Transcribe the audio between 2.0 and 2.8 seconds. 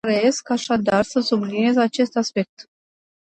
aspect.